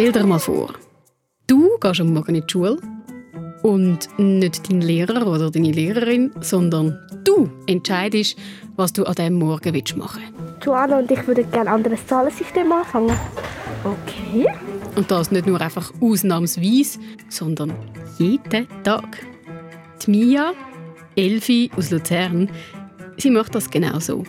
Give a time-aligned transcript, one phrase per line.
[0.00, 0.72] Stell dir mal vor,
[1.46, 2.78] du gehst am Morgen in die Schule
[3.62, 8.38] und nicht dein Lehrer oder deine Lehrerin, sondern du entscheidest,
[8.76, 10.64] was du an diesem Morgen machen willst.
[10.64, 13.14] Joanna und ich würden gerne ein anderes Zahlensystem anfangen.
[13.84, 14.46] Okay.
[14.96, 16.98] Und das nicht nur einfach ausnahmsweise,
[17.28, 17.74] sondern
[18.16, 19.26] jeden Tag.
[20.06, 20.54] Die Mia,
[21.14, 22.48] Elfi aus Luzern,
[23.18, 24.24] sie macht das genauso.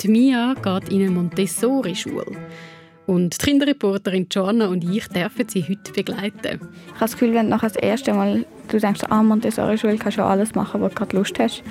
[0.00, 2.34] Die Mia geht in eine Montessori-Schule.
[3.10, 6.60] Und die Kinderreporterin Joanna und ich dürfen sie heute begleiten.
[6.60, 10.18] Ich habe das Gefühl, wenn du nachher das erste Mal du denkst, ah, Montessori-Schule kannst
[10.18, 11.64] du alles machen, was du gerade Lust hast.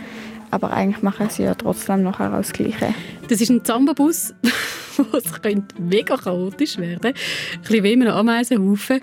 [0.51, 2.93] Aber eigentlich machen sie ja trotzdem nachher das Gleiche.
[3.29, 4.33] Das ist ein Zamba-Bus,
[5.13, 7.13] es könnte mega chaotisch werden.
[7.13, 8.99] Ein bisschen wie in einem Ameisenhaufen.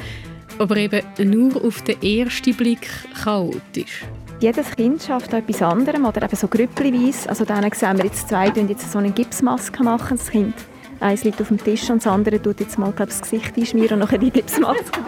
[0.58, 2.86] Aber eben nur auf den ersten Blick
[3.24, 4.04] chaotisch.
[4.40, 7.30] Jedes Kind schafft etwas anderem oder eben so grüppelweise.
[7.30, 10.18] Also dann sehen wir jetzt zwei, die jetzt so eine Gipsmaske machen.
[10.18, 10.54] Das Kind
[11.00, 13.94] eins liegt auf dem Tisch und das andere tut jetzt mal glaub, das Gesicht einschmieren
[13.94, 15.00] und nachher die Gipsmaske.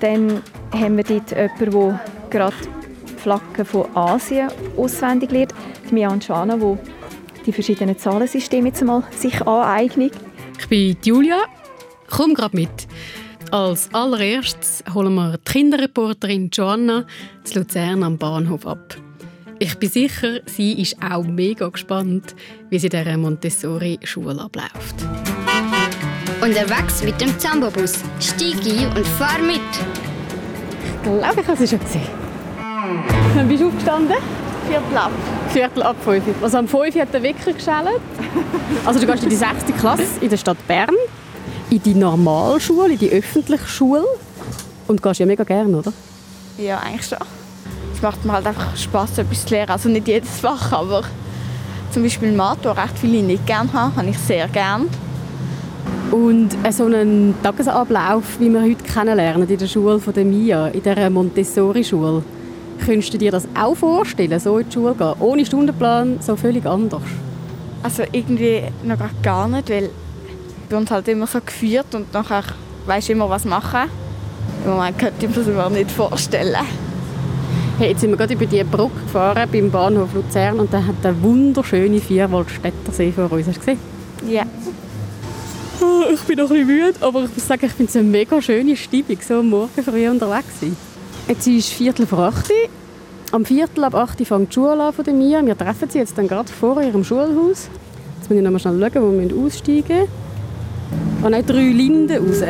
[0.00, 2.56] Dann haben wir dort jemanden, der gerade
[3.16, 5.54] Flaggen von Asien auswendig lernt.
[5.88, 6.78] Die Mia und Shana, die
[7.46, 10.10] die verschiedenen Zahlensysteme jetzt mal sich aneignen.
[10.58, 11.38] Ich bin Julia.
[12.08, 12.88] Komm gerade mit.
[13.50, 17.06] Als allererstes holen wir die Kinderreporterin Joanna
[17.44, 18.96] zu Luzern am Bahnhof ab.
[19.60, 22.36] Ich bin sicher, sie ist auch mega gespannt,
[22.70, 24.94] wie sie dieser Montessori-Schule abläuft.
[26.40, 27.94] Unterwegs mit dem Zambobus.
[28.20, 29.60] Steig ein und fahr mit.
[31.02, 32.06] Ich glaube, ich habe sie schon gesehen.
[33.34, 34.16] Wann bist du aufgestanden?
[34.68, 35.10] Viertel ab.
[35.48, 36.24] Viertel ab fünf.
[36.40, 38.00] Also am 5 hat der Wecker geschellt.
[38.84, 39.64] Also du gehst in die 6.
[39.80, 40.94] Klasse in der Stadt Bern,
[41.70, 44.04] in die Normalschule, in die öffentliche Schule.
[44.86, 45.92] Und gehst ja mega gerne, oder?
[46.58, 47.18] Ja, eigentlich schon.
[47.98, 49.72] Es macht mir halt einfach Spass, etwas zu lernen.
[49.72, 51.02] Also nicht jedes Fach, aber
[51.90, 54.84] zum Beispiel Mathe, wo recht viele nicht gerne haben, habe ich sehr gerne.
[56.12, 60.80] Und so einen Tagesablauf, wie wir heute kennenlernen in der Schule von der Mia, in
[60.84, 62.22] der Montessori-Schule,
[62.86, 66.64] könntest du dir das auch vorstellen, so in die Schule gehen, ohne Stundenplan, so völlig
[66.66, 67.02] anders?
[67.82, 69.90] Also irgendwie noch gar nicht, weil
[70.68, 72.44] wir uns halt immer so geführt und nachher
[72.86, 73.90] weisst du immer, was machen.
[74.64, 76.64] Im Moment könnte ich mir das überhaupt nicht vorstellen.
[77.78, 80.96] Hey, jetzt sind wir gerade über die Brücke gefahren beim Bahnhof Luzern und da hat
[81.04, 83.46] der wunderschöne Vierwaldstättersee vor uns.
[83.46, 83.78] Hast du gesehen?
[84.28, 84.42] Ja.
[85.80, 88.08] Oh, ich bin noch ein bisschen müde, aber ich muss sagen, ich finde es eine
[88.08, 90.76] mega schöne Stimmung, so am Morgen früh unterwegs sein.
[91.28, 92.50] Jetzt ist Viertel vor acht.
[93.30, 95.46] Am Viertel ab acht fängt die Schule an von der Mia.
[95.46, 97.68] Wir treffen sie jetzt dann gerade vor ihrem Schulhaus.
[98.18, 101.24] Jetzt müssen wir noch mal schnell schauen, wo wir aussteigen müssen.
[101.24, 102.42] Oh nein, drei Linden raus.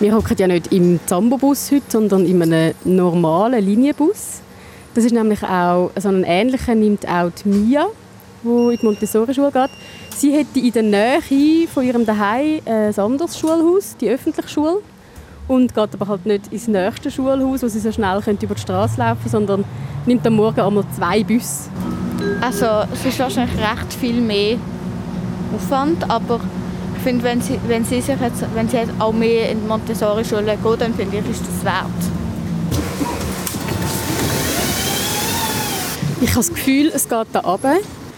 [0.00, 4.42] Wir hocken ja nicht im Zambo-Bus heute, sondern in einem normalen Linienbus.
[4.94, 7.86] Das ist nämlich auch, so einen ähnlichen nimmt auch die Mia,
[8.44, 9.70] die in die Montessori-Schule geht.
[10.16, 14.82] Sie hätte in der Nähe von ihrem Zuhause ein anderes Schulhaus, die öffentliche Schule.
[15.48, 19.00] Und geht aber halt nicht ins nächste Schulhaus, wo sie so schnell über die Straße
[19.00, 19.64] laufen sondern
[20.06, 21.70] nimmt am Morgen einmal zwei Busse.
[22.40, 24.58] Also es ist wahrscheinlich recht viel mehr
[25.56, 26.38] Aufwand, aber
[27.08, 30.58] finde, wenn sie, wenn sie, sich jetzt, wenn sie jetzt auch mehr in die Montessori-Schule
[30.62, 31.86] geht, dann finde ich, ist das wert.
[36.20, 37.76] Ich habe das Gefühl, es geht da runter.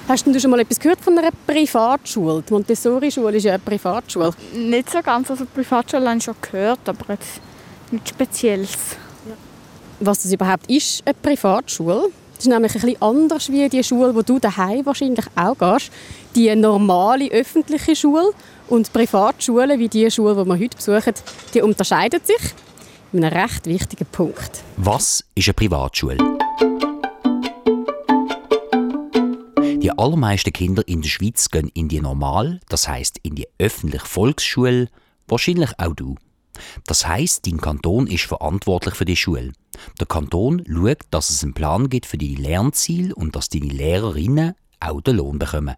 [0.09, 2.43] Hast du schon mal etwas gehört von einer Privatschule?
[2.43, 4.33] Die Montessori-Schule ist ja eine Privatschule.
[4.56, 7.41] Nicht so ganz, also Privatschule habe ich schon gehört, aber jetzt
[7.93, 8.77] nichts Spezielles.
[10.01, 14.12] Was das überhaupt ist, eine Privatschule, das ist nämlich ein bisschen anders wie die Schule,
[14.15, 15.93] wo du daheim wahrscheinlich auch gehst.
[16.34, 18.33] Die normale öffentliche Schule
[18.70, 21.14] und Privatschulen wie die Schule, die wir heute besuchen,
[21.53, 22.54] die unterscheiden sich
[23.12, 24.62] in einem recht wichtigen Punkt.
[24.76, 26.16] Was ist eine Privatschule?
[29.82, 34.06] Die allermeisten Kinder in der Schweiz gehen in die Normal, das heißt in die öffentliche
[34.06, 34.88] Volksschule,
[35.26, 36.16] wahrscheinlich auch du.
[36.86, 39.53] Das heißt, dein Kanton ist verantwortlich für die Schule.
[39.98, 44.54] Der Kanton schaut, dass es einen Plan gibt für deine Lernziele und dass deine Lehrerinnen
[44.78, 45.75] auch den Lohn bekommen.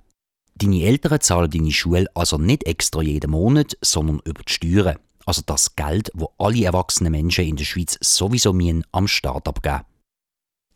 [0.62, 4.96] Deine Eltern zahlen deine Schule also nicht extra jeden Monat, sondern über die Steuern.
[5.26, 9.80] Also das Geld, wo alle erwachsenen Menschen in der Schweiz sowieso müssen, am Staat abgeben.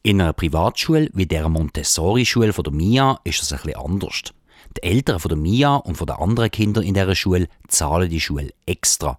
[0.02, 4.22] In einer Privatschule wie der Montessori-Schule von der Mia ist ein bisschen anders.
[4.76, 8.20] Die Eltern von der Mia und von den anderen Kindern in dieser Schule zahlen die
[8.20, 9.16] Schule extra.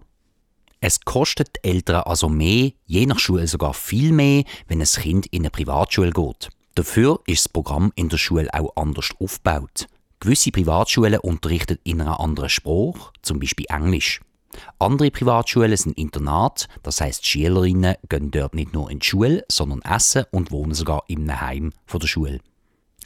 [0.80, 5.28] Es kostet die Eltern also mehr, je nach Schule sogar viel mehr, wenn ein Kind
[5.28, 6.50] in eine Privatschule geht.
[6.74, 9.86] Dafür ist das Programm in der Schule auch anders aufgebaut.
[10.20, 14.20] Gewisse Privatschulen unterrichten in einer anderen Sprache, zum Beispiel Englisch.
[14.80, 19.80] Andere Privatschulen sind Internat, das heißt Schülerinnen gehen dort nicht nur in die Schule, sondern
[19.82, 22.40] essen und wohnen sogar im Heim von der Schule.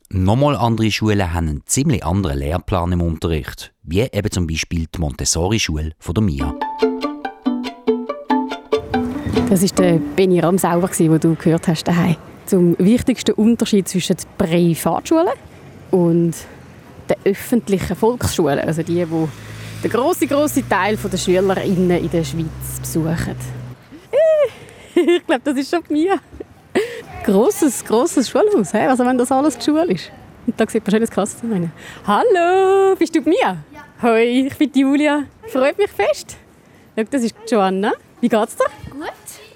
[0.09, 4.99] Nochmal andere Schulen haben einen ziemlich anderen Lehrplan im Unterricht, wie eben zum Beispiel die
[4.99, 6.55] Montessori-Schule von der Mia.
[9.51, 12.17] Das ist der Benny Ramsauer, den du gehört hast daheim.
[12.47, 15.35] Zum wichtigsten Unterschied zwischen Privatschulen
[15.91, 16.35] und
[17.09, 19.29] den öffentlichen Volksschulen, also die, wo
[19.83, 23.37] der große große Teil der SchülerInnen in der Schweiz besuchen.
[24.95, 26.21] ich glaube, das ist schon mir.
[27.25, 28.79] Grosses, grosses Schulhaus, he?
[28.79, 30.11] also wenn das alles die Schule ist.
[30.47, 31.69] Und da sieht man schön das Klassenzimmer.
[32.07, 33.39] Hallo, bist du mir?
[33.39, 33.85] Ja.
[34.03, 35.25] Hoi, ich bin Julia.
[35.47, 36.37] Freut mich fest.
[36.97, 37.93] Schau, das ist Joanna.
[38.21, 38.65] Wie geht's dir?
[38.91, 39.13] Gut.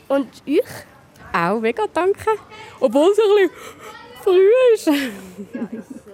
[0.08, 0.62] Und ich?
[1.32, 2.30] Auch mega, danke.
[2.78, 3.56] Obwohl es ein bisschen
[4.22, 6.05] früh ist.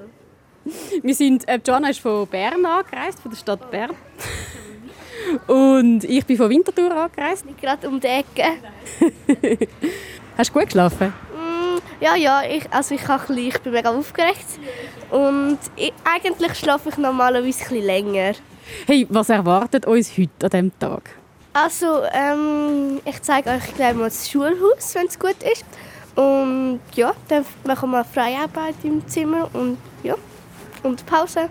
[1.02, 3.90] Wir sind, äh, Joanna ist von Bern angereist, von der Stadt Bern.
[5.46, 7.46] Und ich bin von Winterthur angereist.
[7.46, 8.58] Nicht gerade um die Ecke.
[10.36, 11.12] Hast du gut geschlafen?
[12.00, 14.46] Ja, ja, ich, also ich, kann ich bin mega aufgeregt.
[15.10, 18.32] Und ich, eigentlich schlafe ich normalerweise ein bisschen länger.
[18.86, 21.10] Hey, was erwartet uns heute an diesem Tag?
[21.52, 25.64] Also, ähm, ich zeige euch gleich mal das Schulhaus, wenn es gut ist.
[26.16, 29.78] Und ja, dann machen wir Freiarbeit im Zimmer und
[30.82, 31.48] und Pause.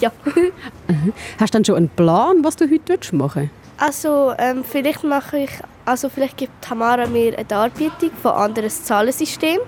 [0.00, 0.10] Ja.
[1.38, 3.54] Hast du dann schon einen Plan, was du heute machen willst?
[3.80, 5.50] Also, ähm, vielleicht mache ich,
[5.84, 9.58] also vielleicht gibt Tamara mir eine Darbietung von anderes Zahlensystem.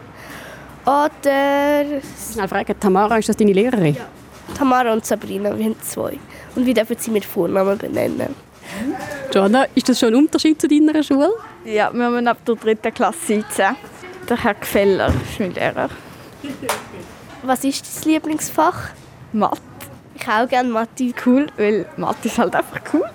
[0.84, 1.84] Oder
[2.32, 3.94] Schnell fragen, Tamara, ist das deine Lehrerin?
[3.94, 4.08] Ja.
[4.54, 6.18] Tamara und Sabrina, wir haben zwei.
[6.56, 8.34] Und wir dürfen sie mit Vornamen benennen.
[9.32, 11.30] Joanna, ist das schon ein Unterschied zu deiner Schule?
[11.64, 13.76] Ja, wir haben ab der dritten Klasse sitzen.
[14.28, 15.88] Der Herr Gefeller ist mein Lehrer.
[17.42, 18.90] Was ist dein Lieblingsfach?
[19.32, 19.60] Mathe.
[20.14, 21.12] Ich auch gerne Mathe.
[21.24, 23.08] Cool, weil Mathe ist halt einfach cool.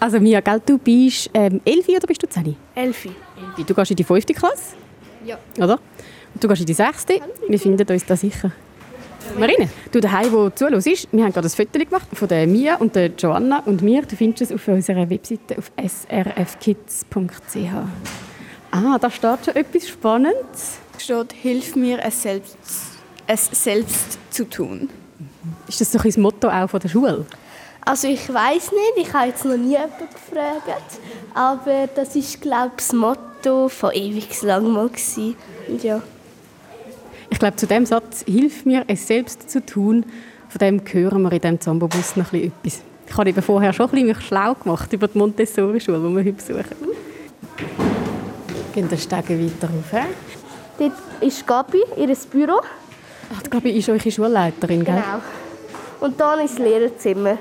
[0.00, 2.56] Also Mia, gell, du bist ähm, 11 oder bist du 10?
[2.74, 3.12] Elfi.
[3.64, 4.26] Du gehst in die 5.
[4.26, 4.74] Klasse?
[5.24, 5.38] Ja.
[5.58, 5.78] Oder?
[6.34, 7.06] Und du gehst in die 6.
[7.48, 8.50] Wir finden uns da sicher.
[9.38, 12.94] Marine, du daheim, wo zuhörst, wir haben gerade ein Foto gemacht von der Mia und
[12.94, 14.02] der Joanna und mir.
[14.02, 17.06] Du findest es auf unserer Webseite auf srfkids.ch.
[18.70, 20.78] Ah, da steht schon etwas Spannendes.
[20.98, 22.56] Steht, hilf mir, es selbst,
[23.26, 24.88] es selbst zu tun.
[25.68, 27.26] Ist das ein das Motto auch von der Schule?
[27.84, 30.98] Also ich weiß nicht, ich habe jetzt noch nie jemanden gefragt,
[31.34, 35.36] aber das ist glaube ich das Motto von ewig lang mal gewesen.
[35.82, 36.02] Ja.
[37.30, 40.04] Ich glaube, zu dem Satz «Hilf mir, es selbst zu tun»,
[40.48, 42.82] von dem hören wir in diesem Zambobus noch etwas.
[43.08, 46.24] Ich habe eben vorher schon ein bisschen mich schlau gemacht über die Montessori-Schule, die wir
[46.24, 46.76] heute besuchen.
[48.74, 50.06] Gehen den Stegen weiter rauf.
[50.78, 52.60] Dort ist Gabi, ihr Büro.
[53.34, 54.94] Ach, die Gabi ist eure Schulleiterin, gell?
[54.94, 55.22] Genau.
[56.00, 57.38] Und dann ist das Lehrerzimmer.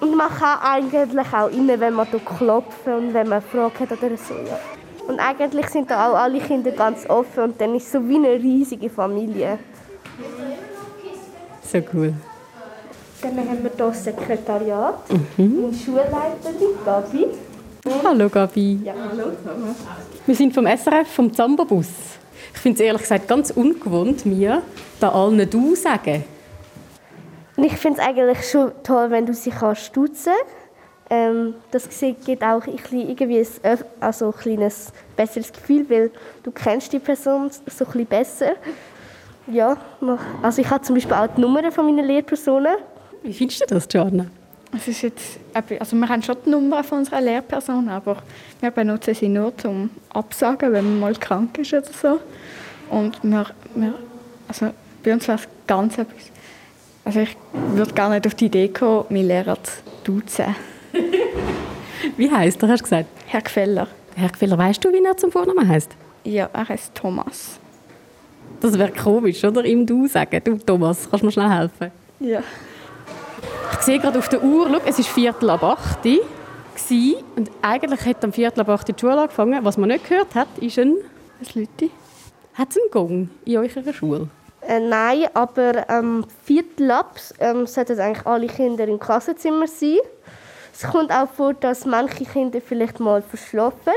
[0.00, 4.16] Und man kann eigentlich auch rein, wenn man klopft und wenn man Fragen hat oder
[4.16, 4.34] so.
[4.34, 4.58] Ja.
[5.08, 8.16] Und eigentlich sind da auch alle Kinder ganz offen und dann ist es so wie
[8.16, 9.58] eine riesige Familie.
[11.62, 12.14] So cool.
[13.22, 15.70] Dann haben wir hier das Sekretariat, mhm.
[15.70, 17.26] die Schulleiterin Gabi.
[17.86, 18.80] Hallo Gabi.
[18.84, 19.32] Ja, hallo.
[20.26, 21.88] Wir sind vom SRF, vom Zambabus.
[22.52, 24.62] Ich finde es ehrlich gesagt ganz ungewohnt, mir
[24.98, 26.24] da allen «du» sagen.
[27.56, 29.92] Und ich finde es eigentlich schon toll, wenn du sie kannst
[31.08, 31.88] ähm, Das
[32.24, 36.10] gibt auch ein, irgendwie ein, also ein kleines besseres Gefühl, weil
[36.42, 38.52] du kennst die Person so ein besser.
[39.46, 39.76] Ja,
[40.42, 42.76] also ich habe zum Beispiel auch die Nummern von meinen Lehrpersonen.
[43.22, 44.26] Wie findest du das, Joanna?
[44.76, 48.22] Es ist jetzt, also wir haben schon die Nummer von unserer Lehrperson, aber
[48.60, 52.20] wir benutzen sie nur zum Absagen, wenn man mal krank ist oder so.
[52.88, 53.94] Und wir, wir
[54.50, 54.70] also
[55.04, 56.30] bei uns war es ganz etwas.
[57.04, 59.72] Also ich würde gar nicht auf die Idee kommen, meinen Lehrer zu
[60.02, 60.56] duzen.
[62.16, 63.08] wie heißt er, hast du gesagt?
[63.26, 63.86] Herr Gefeller.
[64.16, 65.92] Herr Gefeller, weißt du, wie er zum Vornamen heißt?
[66.24, 67.60] Ja, er heißt Thomas.
[68.60, 69.64] Das wäre komisch, oder?
[69.64, 70.40] Ihm du sagen.
[70.44, 71.92] Du, Thomas, kannst du mir schnell helfen?
[72.18, 72.42] Ja.
[73.72, 76.18] Ich sehe gerade auf der Uhr, schau, es ist Viertel ab 8 Uhr.
[77.36, 79.64] Und eigentlich hat am Viertel ab 8 Uhr die Schule angefangen.
[79.64, 80.96] Was man nicht gehört hat, ist ein...
[81.40, 81.90] Ein Leute.
[82.54, 84.28] Hat es einen Gong in eurer Schule?
[84.60, 89.98] Äh, nein, aber ähm, Viertel ab ähm, sollten eigentlich alle Kinder im Klassenzimmer sein.
[90.72, 93.94] Es kommt auch vor, dass manche Kinder vielleicht mal verschlafen.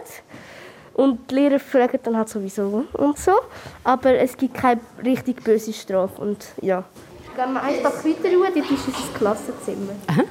[0.93, 3.33] Und die Lehrer fragen dann halt sowieso und so.
[3.83, 6.21] Aber es gibt keine richtig böse Strafe.
[6.21, 6.83] Und ja.
[7.35, 9.93] Gehen wir einfach weiter schauen, dort ist unser Klassenzimmer.
[10.07, 10.21] Aha.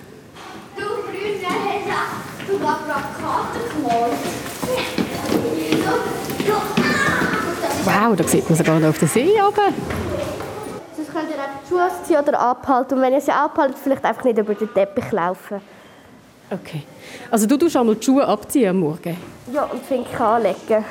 [0.77, 1.47] Du, Freunde,
[1.91, 4.13] hast du gerade Plakate gemalt?
[7.85, 9.75] Wow, da sieht man sogar noch auf den See oben.
[10.95, 12.99] Sonst könnt ihr einfach die Schuhe ausziehen oder abhalten.
[12.99, 15.61] Und wenn ihr sie abhaltet, vielleicht einfach nicht über den Teppich laufen.
[16.51, 16.83] Okay.
[17.33, 19.17] Also du tust einmal die Schuhe abziehen am Morgen?
[19.53, 20.85] Ja, und Finken anlegen.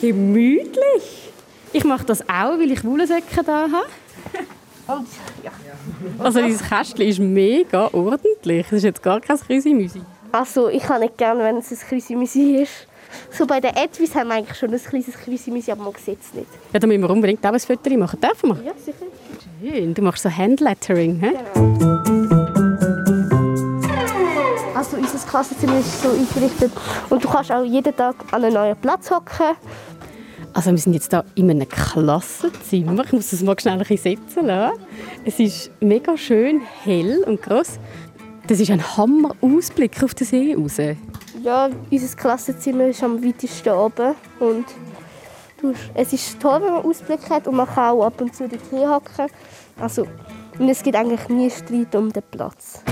[0.00, 1.32] Gemütlich.
[1.74, 3.86] Ich mache das auch, weil ich Wollsäcke da habe.
[4.96, 5.08] Und,
[5.42, 5.50] ja.
[6.18, 8.66] Also dieses Kästchen ist mega ordentlich.
[8.66, 10.00] Das ist jetzt gar kein Krisimüsi.
[10.32, 12.86] Also ich kann nicht gerne, wenn es ein Krisimisi ist.
[13.32, 16.32] So bei den Edwis haben wir eigentlich schon ein kleines Krisimisi, aber man sieht es
[16.32, 16.46] nicht.
[16.72, 18.20] Ja, da müssen wir unbedingt auch ein Foto machen.
[18.20, 18.62] Dürfen wir?
[18.64, 19.06] Ja, sicher.
[19.60, 19.94] Schön.
[19.94, 21.32] Du machst so Handlettering, hä?
[24.74, 26.72] Also unser Klassenzimmer ist so eingerichtet
[27.10, 29.56] und du kannst auch jeden Tag an einen neuen Platz hocken.
[30.52, 33.04] Also wir sind jetzt hier in einem Klassenzimmer.
[33.04, 34.78] Ich muss das mal schnell ein bisschen setzen lassen.
[35.24, 37.78] Es ist mega schön, hell und gross.
[38.46, 40.78] Das ist ein Hammer-Ausblick auf den See raus.
[41.42, 44.64] Ja, unser Klassenzimmer ist am weitesten oben und
[45.94, 48.62] es ist toll, wenn man Ausblick hat und man kann auch ab und zu dort
[48.70, 49.26] hinhocken.
[49.78, 50.06] Also,
[50.58, 52.82] und es gibt eigentlich nie Streit um den Platz.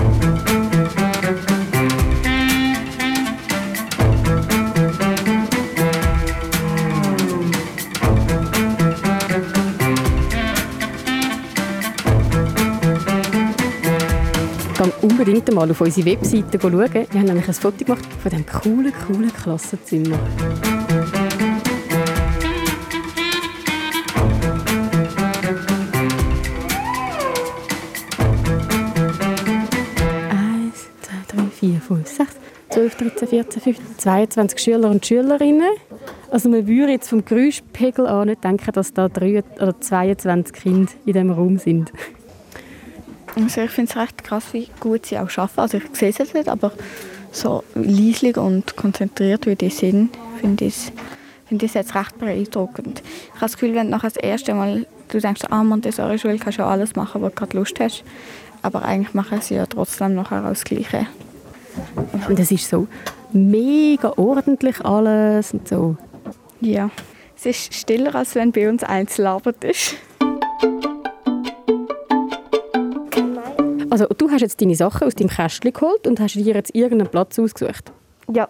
[15.19, 16.93] Unbedingt einmal auf unsere Webseite schauen.
[16.93, 20.17] Wir haben nämlich ein Foto gemacht von diesem coolen, coolen Klassenzimmer.
[30.29, 32.35] Eins, zwei, drei, vier, fünf, sechs,
[32.69, 35.71] 12, 13, 14, 15, 22 Schüler und Schülerinnen.
[36.31, 40.91] Also man würde jetzt vom Geräuschpegel an nicht denken, dass da drei oder 22 Kinder
[41.05, 41.91] in diesem Raum sind.
[43.39, 45.59] Also ich finde es recht krass, wie gut sie auch arbeiten.
[45.59, 46.71] Also ich sehe es jetzt nicht, aber
[47.31, 50.09] so leislich und konzentriert wie die sind,
[50.41, 50.91] finde ich
[51.49, 53.01] es jetzt recht beeindruckend.
[53.03, 56.59] Ich habe das Gefühl, wenn du nachher das erste Mal du denkst, ah, Montessori-Schule kannst
[56.59, 58.03] du ja alles machen, was du gerade Lust hast.
[58.61, 61.07] Aber eigentlich machen sie ja trotzdem nachher das Gleiche.
[62.27, 62.87] Und es ist so
[63.31, 65.97] mega ordentlich alles und so.
[66.61, 66.89] Ja.
[67.37, 69.95] Es ist stiller, als wenn bei uns eins labert ist.
[73.99, 77.09] Also du hast jetzt deine Sachen aus deinem Kästchen geholt und hast dir jetzt irgendeinen
[77.09, 77.91] Platz ausgesucht.
[78.31, 78.47] Ja,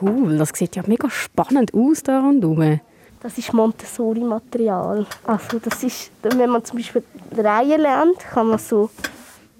[0.00, 2.80] Cool, das sieht ja mega spannend aus da rundherum.
[3.20, 5.06] das ist Montessori-Material.
[5.24, 7.04] Also das ist, wenn man zum Beispiel
[7.36, 8.90] Reihen lernt, kann man so,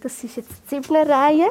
[0.00, 1.47] das ist jetzt die siebte Reihe.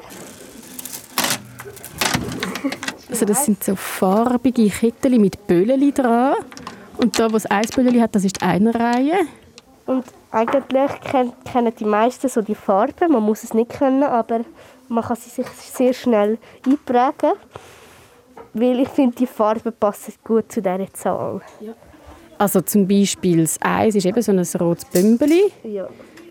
[3.10, 6.36] Also das sind so farbige Kettchen mit Böllchen dran.
[6.98, 9.20] Und da, wo es ein Böllchen hat, das ist eine Reihe.
[9.86, 13.12] Und eigentlich ken- kennen die meisten so die Farben.
[13.12, 14.42] Man muss es nicht können, aber
[14.88, 17.34] man kann sie sich sehr schnell einprägen.
[18.54, 21.42] Weil ich finde, die Farben passen gut zu dieser Zahl.
[22.38, 25.88] Also zum Beispiel das Eins ist eben so ein rotes Bömbeli, Ja.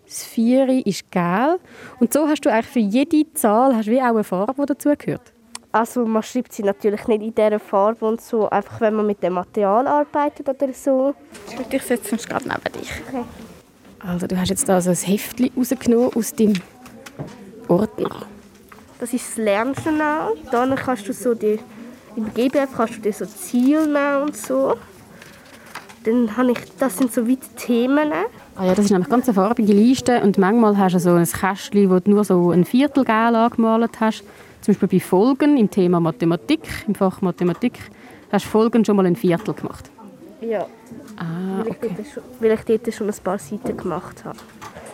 [0.06, 1.60] das Vieri ist gelb.
[2.00, 4.66] Und so hast du eigentlich für jede Zahl hast du wie auch eine Farbe, die
[4.66, 5.32] dazugehört.
[5.72, 9.22] Also man schreibt sie natürlich nicht in dieser Farbe und so, einfach wenn man mit
[9.22, 11.14] dem Material arbeitet oder so.
[11.70, 12.90] Ich setze uns gerade neben dich.
[14.00, 16.54] Also du hast jetzt da so ein Heftchen rausgenommen aus deinem
[17.68, 18.26] Ordner.
[18.98, 20.34] Das ist das Lernjournal.
[20.50, 21.58] Dann kannst du so die,
[22.16, 24.74] im GBF kannst du dir so Ziele nehmen und so.
[26.04, 28.10] Dann habe ich, das sind so wie die Themen.
[28.56, 31.26] Ah ja, das ist nämlich ganz eine farbige Liste und manchmal hast du so ein
[31.26, 34.24] Kästchen, wo du nur so ein Viertel gel angemalt hast.
[34.62, 37.78] Zum Beispiel bei Folgen im Thema Mathematik, im Fach Mathematik,
[38.32, 39.90] hast du Folgen schon mal ein Viertel gemacht.
[40.40, 40.66] Ja,
[41.20, 41.24] Ah,
[41.58, 41.88] weil, okay.
[41.90, 44.38] ich dort schon, weil ich dort schon ein paar Seiten gemacht habe.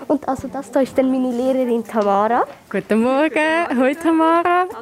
[0.08, 2.44] Und also das da ist dann meine Lehrerin Tamara.
[2.68, 4.66] Guten Morgen, heute Tamara.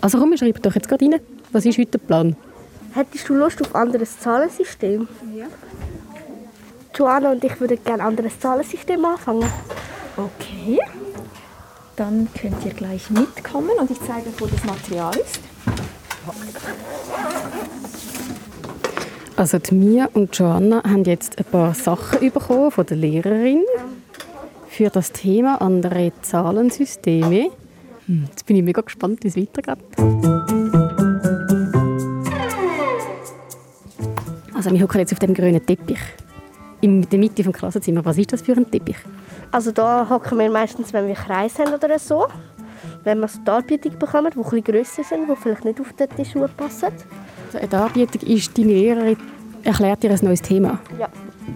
[0.00, 1.20] Also komm, wir schreiben doch jetzt gerade rein.
[1.50, 2.36] Was ist heute der Plan?
[2.94, 5.08] Hättest du Lust auf ein anderes Zahlensystem?
[5.34, 5.46] Ja.
[6.94, 9.50] Joanna und ich würden gerne ein anderes Zahlensystem anfangen.
[10.16, 10.78] Okay.
[11.96, 15.40] Dann könnt ihr gleich mitkommen und ich zeige euch, wo das Material ist.
[19.38, 23.62] Also Mia und Joanna haben jetzt ein paar Sachen bekommen von der Lehrerin
[24.68, 27.48] für das Thema andere Zahlensysteme.
[28.06, 29.78] Hm, Jetzt bin ich mega gespannt, wie es weitergeht.
[34.56, 36.00] Also wir hocken jetzt auf dem grünen Teppich
[36.80, 38.04] in der Mitte des Klassenzimmer.
[38.04, 38.96] Was ist das für ein Teppich?
[39.52, 42.26] Also da hocken wir meistens, wenn wir Kreis haben oder so.
[43.04, 46.48] Wenn wir so Darbietung bekommen, die etwas grösser sind, die vielleicht nicht auf die Schuhe
[46.48, 46.88] passen.
[47.54, 49.16] Eine Darbietung ist, deine Lehrerin
[49.64, 50.80] erklärt dir ein neues Thema.
[50.98, 51.08] Ja,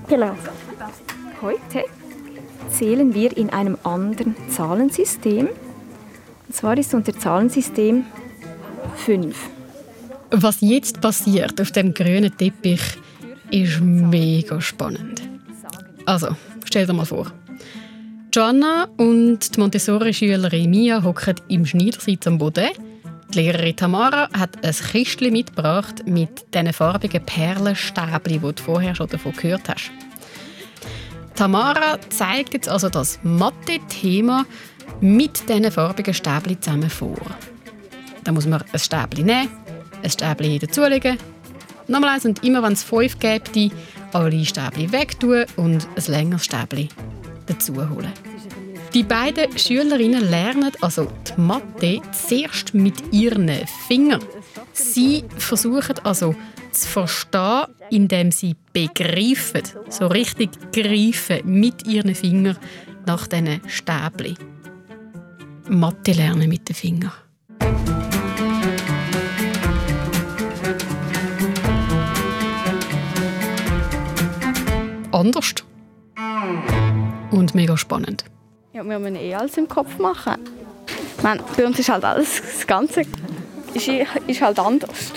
[0.09, 0.37] genau.
[1.41, 1.85] Heute
[2.71, 5.49] zählen wir in einem anderen Zahlensystem.
[6.49, 8.05] Und zwar ist unser Zahlensystem
[8.97, 9.37] 5.
[10.31, 12.81] Was jetzt passiert auf dem grünen Teppich,
[13.51, 15.23] ist mega spannend.
[16.07, 16.29] Also,
[16.65, 17.31] stell dir mal vor.
[18.33, 22.71] Joanna und die Montessori-Schülerin Mia hocken im Schneidersitz am Boden.
[23.33, 29.09] Die Lehrerin Tamara hat ein Kistchen mitgebracht mit diesen farbigen Perlenstäbchen, die du vorher schon
[29.09, 29.91] davon gehört hast.
[31.35, 34.45] Tamara zeigt jetzt also das Mathe-Thema
[35.01, 37.17] mit diesen farbigen Stäbchen zusammen vor.
[38.25, 39.49] dann muss man ein Stäbchen nehmen,
[40.03, 41.17] ein Stäbchen dazulegen,
[41.89, 43.57] nochmal eins und immer wenn es fünf gibt,
[44.13, 46.91] alle Stäbchen wegtun und ein längeres Stäbchen
[47.47, 48.13] dazu holen.
[48.95, 53.51] Die beiden Schülerinnen lernen also die Mathe zuerst mit ihren
[53.89, 54.23] Fingern.
[54.73, 56.35] Sie versuchen also
[56.73, 62.59] zu verstehen, indem sie begreifen, so richtig greifen mit ihren Fingern
[63.07, 64.37] nach diesen Stäbchen.
[65.69, 67.13] Mathe lernen mit den Fingern.
[75.13, 75.55] Anders.
[77.33, 78.25] Und mega spannend.
[78.73, 80.37] Ja, wir müssen eh alles im Kopf machen.
[81.23, 83.03] Meine, bei uns ist halt alles, das Ganze
[83.75, 83.89] ist,
[84.27, 85.13] ist halt anders.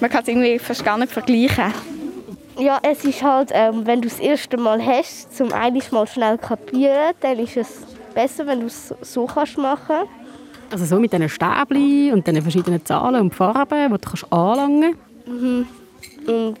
[0.00, 1.72] Man kann es irgendwie fast gar nicht vergleichen.
[2.58, 6.38] Ja, es ist halt, ähm, wenn du das erste Mal hast, zum einen Mal schnell
[6.38, 7.82] kapieren, dann ist es
[8.14, 10.06] besser, wenn du es so kannst machen
[10.70, 14.96] Also so mit diesen Stäbchen und den verschiedenen Zahlen und Farben, die du kannst anlangen
[15.26, 15.66] mhm.
[16.26, 16.58] Und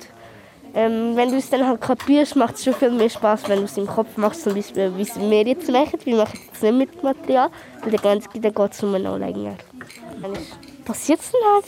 [0.74, 3.64] ähm, wenn du es dann halt kapierst, macht es schon viel mehr Spaß, wenn du
[3.64, 5.98] es im Kopf machst, zum Beispiel wie wir jetzt machen.
[6.04, 7.48] Wir machen es nicht mit Material,
[7.82, 9.56] weil dann, dann geht es nur noch länger.
[10.20, 10.32] Dann
[10.84, 11.64] passiert es dann halt.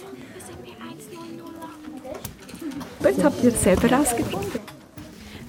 [3.00, 4.60] Was habt ihr selber herausgefunden?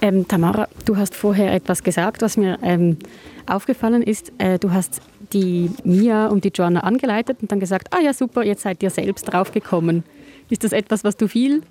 [0.01, 2.97] Ähm, Tamara, du hast vorher etwas gesagt, was mir ähm,
[3.47, 4.31] aufgefallen ist.
[4.37, 5.01] Äh, du hast
[5.33, 8.91] die Mia und die Joanna angeleitet und dann gesagt, ah ja super, jetzt seid ihr
[8.91, 10.03] selbst draufgekommen.
[10.49, 11.63] Ist das etwas, was du viel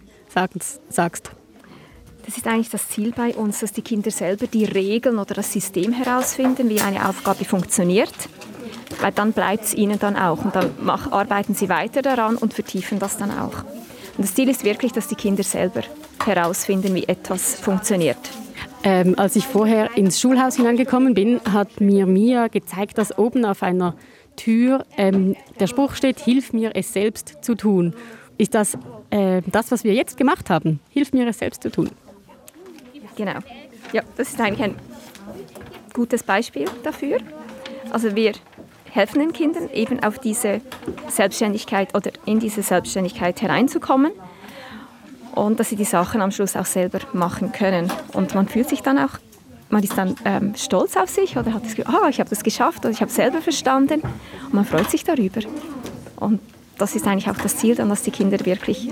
[0.89, 1.31] sagst?
[2.27, 5.53] Das ist eigentlich das Ziel bei uns, dass die Kinder selber die Regeln oder das
[5.53, 8.13] System herausfinden, wie eine Aufgabe funktioniert.
[9.01, 12.99] Weil dann bleibt es ihnen dann auch und dann arbeiten sie weiter daran und vertiefen
[12.99, 13.63] das dann auch.
[14.17, 15.83] Und das Ziel ist wirklich, dass die Kinder selber
[16.25, 18.19] herausfinden, wie etwas funktioniert.
[18.83, 23.63] Ähm, als ich vorher ins Schulhaus hineingekommen bin, hat mir Mia gezeigt, dass oben auf
[23.63, 23.95] einer
[24.35, 27.95] Tür ähm, der Spruch steht, hilf mir es selbst zu tun.
[28.37, 28.77] Ist das
[29.11, 30.81] äh, das, was wir jetzt gemacht haben?
[30.91, 31.91] Hilf mir es selbst zu tun.
[33.17, 33.39] Genau.
[33.93, 34.77] Ja, das ist eigentlich ein
[35.93, 37.19] gutes Beispiel dafür.
[37.91, 38.33] Also wir
[38.91, 40.61] helfen den Kindern eben auf diese
[41.09, 44.13] Selbstständigkeit oder in diese Selbstständigkeit hereinzukommen
[45.35, 47.93] und dass sie die Sachen am Schluss auch selber machen können.
[48.13, 49.19] Und man fühlt sich dann auch,
[49.69, 52.43] man ist dann ähm, stolz auf sich oder hat das Gefühl, ah, ich habe das
[52.43, 54.01] geschafft oder ich habe selber verstanden
[54.45, 55.41] und man freut sich darüber.
[56.17, 56.41] Und
[56.79, 58.91] das ist eigentlich auch das Ziel, dann, dass die Kinder wirklich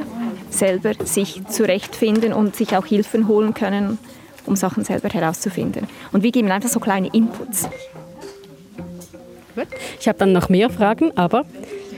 [0.58, 3.98] selber sich zurechtfinden und sich auch Hilfen holen können,
[4.46, 5.86] um Sachen selber herauszufinden.
[6.12, 7.68] Und wir geben einfach so kleine Inputs.
[10.00, 11.44] Ich habe dann noch mehr Fragen, aber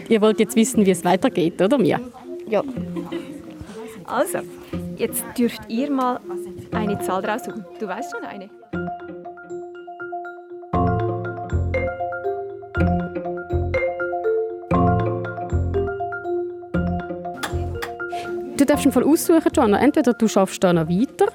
[0.08, 2.00] ihr wollt jetzt wissen, wie es weitergeht, oder Mia?
[2.48, 2.62] Ja.
[4.04, 4.38] Also,
[4.96, 6.20] jetzt dürft ihr mal
[6.72, 7.64] eine Zahl raussuchen.
[7.80, 8.50] Du weißt schon eine.
[18.56, 19.78] Du darfst Fall aussuchen, Joanna.
[19.78, 21.26] Entweder du schaffst da noch weiter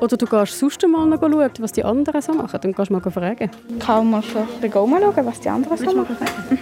[0.00, 2.58] oder du gehst sonst mal noch schauen, was die anderen so machen.
[2.58, 3.50] Dann gehst du mal fragen.
[3.78, 4.46] Kann man schon
[4.88, 6.16] mal schauen, was die anderen so machen.
[6.48, 6.58] Mhm.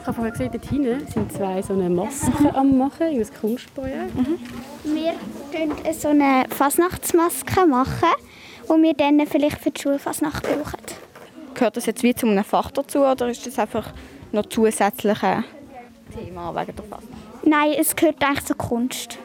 [0.00, 3.28] Ich habe vorher gesehen, dort hinten sind zwei so eine Masken am machen, in ein
[3.40, 4.14] Kunstprojekt.
[4.16, 4.38] Mhm.
[4.82, 5.12] Wir
[5.52, 8.10] machen so eine Fasnachtsmaske machen
[8.68, 10.80] die wir dann vielleicht für die Schulfasnacht brauchen.
[11.54, 13.92] Gehört das jetzt wie zu einem Fach dazu oder ist das einfach
[14.32, 15.44] noch zusätzliche
[16.12, 17.24] Thema wegen der Fasnacht?
[17.44, 19.18] Nein, es gehört eigentlich zur Kunst.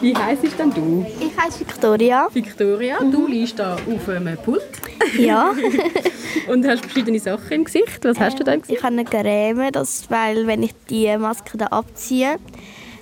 [0.00, 1.06] Wie heisst denn du?
[1.20, 2.28] Ich heiße Victoria.
[2.32, 3.12] Victoria, mhm.
[3.12, 4.62] du liegst da auf einem Pult.
[5.18, 5.52] Ja.
[6.48, 8.04] und hast verschiedene Sachen im Gesicht.
[8.04, 8.78] Was hast du da im Gesicht?
[8.78, 12.36] Ich habe eine Creme, das, weil wenn ich die Maske da abziehe,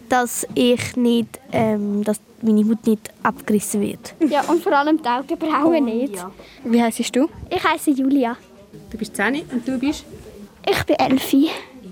[0.08, 4.14] dass ich nicht, ähm, dass meine Haut nicht abgerissen wird.
[4.28, 6.16] Ja, und vor allem die Augenbrauen oh, nicht.
[6.16, 6.30] Ja.
[6.64, 7.28] Wie heißt du?
[7.50, 8.36] Ich heiße Julia.
[8.90, 10.04] Du bist 10 und du bist?
[10.68, 11.34] Ich bin 11.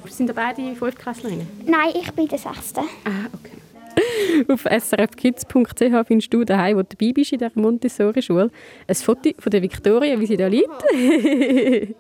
[0.08, 1.46] Sind beide Fünftklässlerinnen?
[1.66, 2.82] Nein, ich bin der Sechste.
[3.04, 3.56] Ah, okay.
[4.48, 8.50] Auf srfkids.ch findest du daheim, wo du dabei bist in dieser Montessori-Schule,
[8.86, 10.68] ein Foto von der Victoria, wie sie da liegt.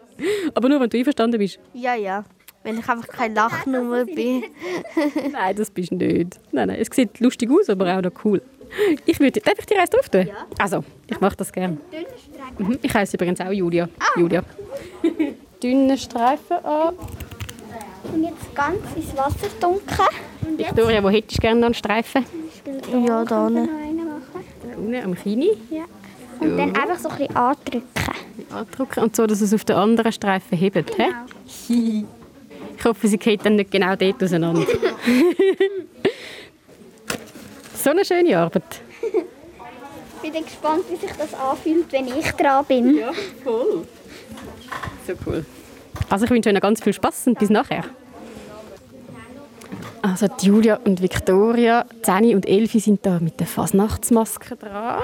[0.54, 1.58] Aber nur, wenn du einverstanden bist.
[1.74, 2.24] Ja, ja.
[2.66, 4.42] Wenn ich einfach keine Lachnummer bin.
[5.32, 6.40] nein, das bist du nicht.
[6.50, 8.42] Nein, nein, es sieht lustig aus, aber auch noch cool.
[9.04, 10.26] Ich würde, darf ich dir eins drauf tun?
[10.26, 10.34] Ja.
[10.58, 11.78] Also, ich mache das gerne.
[12.58, 12.76] Mhm.
[12.82, 13.88] Ich heiße übrigens auch Julia.
[14.00, 14.18] Ah.
[14.18, 14.42] Julia.
[15.62, 16.94] Dünne Streifen an.
[18.12, 20.58] Und jetzt ganz ins Wasser dunkeln.
[20.58, 22.26] Victoria, wo hättest du gerne noch einen Streifen?
[23.06, 23.68] Ja, da unten.
[23.68, 25.50] Da unten am Kini?
[25.70, 25.84] Ja.
[26.40, 26.56] Und so.
[26.56, 27.82] dann einfach so ein bisschen andrücken.
[28.50, 30.96] Andrücken und so, dass es auf den anderen Streifen hebt.
[30.96, 32.06] Genau.
[32.86, 34.64] Ich hoffe, sie geht dann nicht genau dort auseinander.
[37.74, 38.62] so eine schöne Arbeit.
[40.22, 42.96] dann gespannt, wie sich das anfühlt, wenn ich dran bin.
[42.96, 43.10] Ja,
[43.42, 43.84] voll.
[45.04, 45.44] So cool.
[46.08, 47.82] Also ich wünsche Ihnen ganz viel Spaß und bis nachher.
[50.02, 55.02] Also Julia und Victoria, Zeni und Elfi sind da mit der Fasnachtsmaske dran.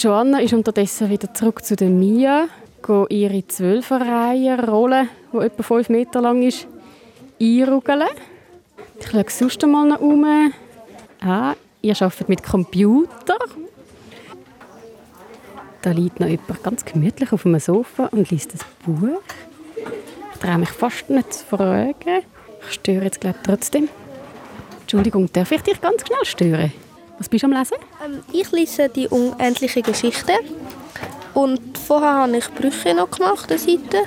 [0.00, 2.48] Joanna ist unterdessen wieder zurück zu der Mia,
[2.82, 6.66] go ihre Zwölferreihe-Rolle, die etwa 5 Meter lang ist,
[7.40, 8.08] einrugeln.
[8.98, 10.52] Ich schaue sonst mal noch um.
[11.20, 13.36] Ah, ihr arbeitet mit Computer.
[15.82, 19.22] Da liegt noch jemand ganz gemütlich auf einem Sofa und liest ein Buch.
[20.34, 22.22] Ich traue mich fast nicht zu fragen.
[22.66, 23.88] Ich störe jetzt glaube trotzdem.
[24.80, 26.72] Entschuldigung, darf ich dich ganz schnell stören?
[27.18, 27.76] Was bist du am Lesen?
[28.04, 30.32] Ähm, ich lese die unendliche Geschichte.
[31.34, 33.98] Und vorher habe ich Brüche noch gemacht, eine Seite.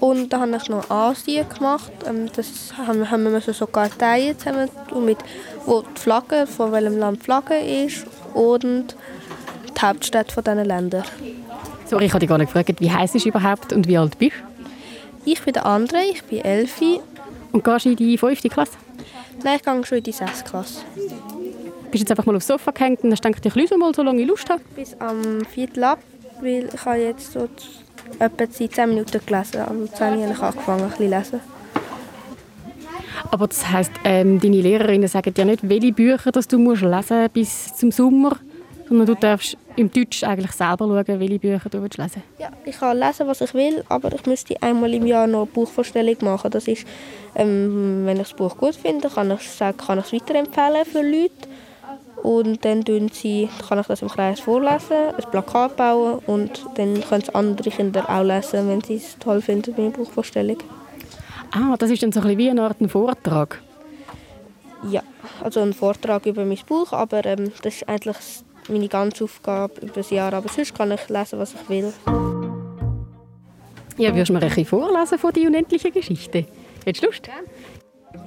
[0.00, 1.90] Und dann habe ich noch Asien gemacht.
[2.06, 4.68] Ähm, das haben, haben wir so Karteien zusammen,
[5.04, 5.18] mit,
[5.64, 8.94] wo die Flagge, von welchem Land die Flagge ist und
[9.76, 11.04] die Hauptstadt von diesen Ländern.
[11.86, 14.32] Sorry, ich habe dich gar nicht gefragt, wie heißt du überhaupt und wie alt bist
[14.32, 15.30] du?
[15.30, 17.00] Ich bin der andere, ich bin Elfi.
[17.52, 18.72] Und gehst du in die fünfte Klasse?
[19.42, 20.82] Nein, ich gehe schon in die sechste Klasse.
[21.90, 24.28] Bist jetzt einfach mal aufs Sofa gehängt und hast gedacht, ich lese mal, solange ich
[24.28, 24.60] Lust habe?
[24.74, 25.98] Bis am Viertel ab,
[26.40, 27.48] weil ich habe jetzt so
[28.18, 29.60] etwa seit 10 Minuten gelesen.
[29.60, 31.40] Am 10 Uhr habe ich angefangen, ein bisschen lesen.
[33.30, 37.28] Aber das heisst, ähm, deine Lehrerinnen sagen dir nicht, welche Bücher dass du musst lesen
[37.32, 38.36] bis zum Sommer,
[38.88, 42.78] sondern du darfst im Deutsch eigentlich selber schauen, welche Bücher du willst lesen Ja, ich
[42.78, 46.50] kann lesen, was ich will, aber ich müsste einmal im Jahr noch eine Buchvorstellung machen.
[46.50, 46.86] Das ist,
[47.34, 51.02] ähm, wenn ich das Buch gut finde, kann ich sagen, kann ich es weiterempfehlen für
[51.02, 51.48] Leute.
[52.26, 57.00] Und dann tun sie, kann ich das im Kreis vorlesen, ein Plakat bauen und dann
[57.00, 60.56] können es andere Kinder auch lesen, wenn sie es toll finden, meine Buchvorstellung.
[61.52, 63.62] Ah, das ist dann so ein bisschen wie eine Art ein Vortrag?
[64.90, 65.04] Ja,
[65.40, 68.16] also ein Vortrag über mein Buch, aber ähm, das ist eigentlich
[68.68, 70.34] meine ganze Aufgabe über das Jahr.
[70.34, 71.92] Aber sonst kann ich lesen, was ich will.
[73.98, 76.44] Ja, würdest du mir ein bisschen vorlesen von die unendliche Geschichte?
[76.84, 77.30] Hättest du Lust?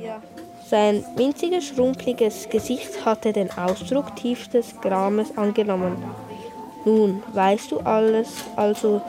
[0.01, 0.21] Ja.
[0.69, 5.97] Sein winziges, schrumpeliges Gesicht hatte den Ausdruck tiefstes Grames angenommen.
[6.85, 9.01] Nun, weißt du alles, also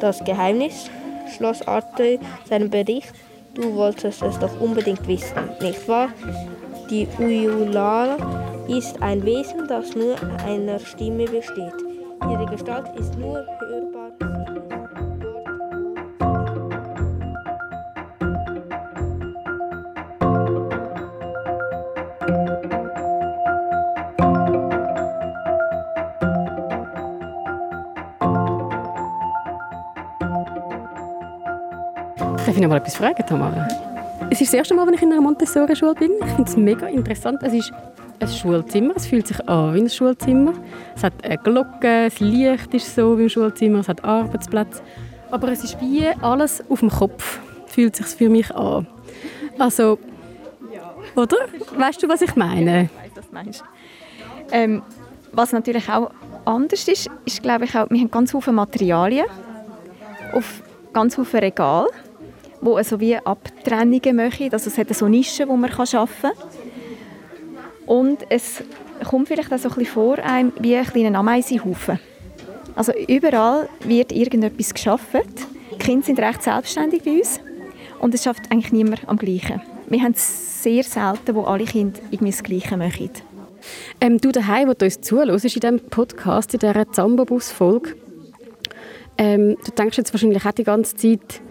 [0.00, 0.88] das Geheimnis?
[1.36, 3.12] schloss Arte seinen Bericht.
[3.54, 6.10] Du wolltest es doch unbedingt wissen, nicht wahr?
[6.90, 8.16] Die Uyula
[8.68, 10.14] ist ein Wesen, das nur
[10.46, 11.74] einer Stimme besteht.
[12.22, 13.89] Ihre Gestalt ist nur hörbar.
[32.60, 33.66] Ich noch mal etwas fragen, Tamara?
[34.28, 36.12] Es ist das erste Mal, wenn ich in einer Montessori-Schule bin.
[36.20, 37.42] Ich finde es mega interessant.
[37.42, 37.72] Es ist
[38.20, 38.92] ein Schulzimmer.
[38.96, 40.52] Es fühlt sich an wie ein Schulzimmer.
[40.94, 44.82] Es hat eine Glocke, das Licht ist so wie im Schulzimmer, es hat Arbeitsplätze.
[45.30, 48.86] Aber es ist wie alles auf dem Kopf, fühlt sich für mich an.
[49.58, 49.98] Also,
[51.16, 51.36] oder?
[51.76, 52.84] Weißt du, was ich meine?
[52.84, 53.64] Ich weiß, was du meinst.
[54.52, 54.82] Ähm,
[55.32, 56.10] was natürlich auch
[56.44, 59.26] anders ist, ist, glaube ich, auch, wir haben ganz viele Materialien
[60.34, 61.88] auf ganz viele Regale,
[62.60, 64.52] wo also wie Abtrennungen machen.
[64.52, 66.32] Also es hat so Nischen, wo man arbeiten kann.
[67.86, 68.62] Und es
[69.08, 71.98] kommt vielleicht auch so ein bisschen vor einem wie ein kleiner Ameisenhaufen.
[72.76, 75.22] Also überall wird irgendetwas geschaffen.
[75.72, 77.40] Die Kinder sind recht selbstständig bei uns
[77.98, 79.60] und es schafft eigentlich niemand am Gleichen.
[79.88, 83.10] Wir haben es sehr selten, wo alle Kinder irgendwie das Gleiche machen.
[84.00, 87.96] Ähm, du daheim, wo du uns zuhörst, in diesem Podcast, in dieser Zambobus-Folge,
[89.18, 91.42] ähm, du denkst jetzt wahrscheinlich auch die ganze Zeit,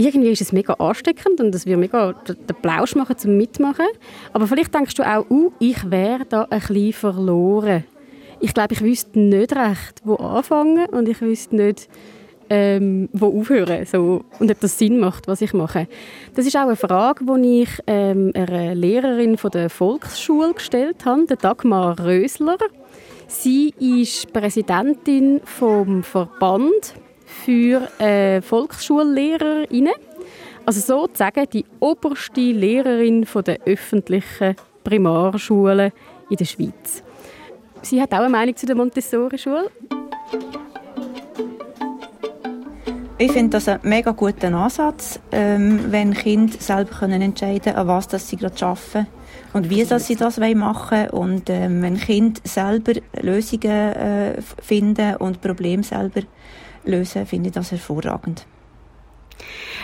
[0.00, 3.86] irgendwie ist es mega ansteckend und es wird mega den Plausch machen zum Mitmachen.
[4.32, 7.84] Aber vielleicht denkst du auch, uh, ich wäre da ein bisschen verloren.
[8.40, 11.88] Ich glaube, ich wüsste nicht recht, wo anfangen und ich wüsste nicht,
[12.48, 15.86] ähm, wo aufhören so, und ob das Sinn macht, was ich mache.
[16.34, 21.36] Das ist auch eine Frage, die ich ähm, einer Lehrerin von der Volksschule gestellt habe,
[21.36, 22.56] Dagmar Rösler.
[23.28, 26.94] Sie ist Präsidentin vom Verband
[27.44, 29.94] für äh, Volksschullehrerinnen.
[30.66, 35.92] Also sozusagen die oberste Lehrerin der öffentlichen Primarschulen
[36.28, 37.02] in der Schweiz.
[37.82, 39.70] Sie hat auch eine Meinung zu der Montessori-Schule.
[43.16, 48.08] Ich finde das einen mega guten Ansatz, ähm, wenn Kinder selber entscheiden können, an was
[48.08, 49.06] das sie gerade arbeiten
[49.52, 51.10] und wie dass sie das machen wollen.
[51.10, 56.22] Und ähm, wenn Kinder selber Lösungen äh, finden und Probleme selber
[56.84, 58.46] lösen, finde ich das hervorragend.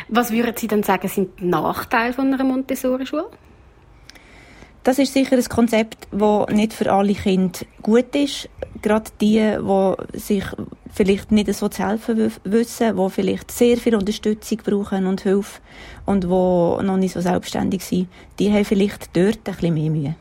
[0.08, 3.26] Was würden Sie denn sagen, sind die Nachteile von einer Montessori-Schule?
[4.84, 8.48] Das ist sicher ein Konzept, das nicht für alle Kinder gut ist,
[8.82, 10.44] gerade die, die sich
[10.94, 15.60] vielleicht nicht so zu helfen wissen, die vielleicht sehr viel Unterstützung brauchen und Hilfe
[16.04, 20.14] und die noch nicht so selbstständig sind, die haben vielleicht dort ein bisschen mehr Mühe.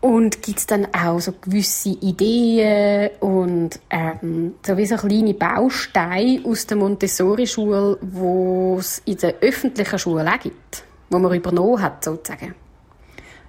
[0.00, 6.42] Und gibt es dann auch so gewisse Ideen und ähm, so wie so kleine Bausteine
[6.44, 12.02] aus der Montessori-Schule, die es in der öffentlichen Schule auch gibt, wo man übernommen hat,
[12.02, 12.54] sozusagen?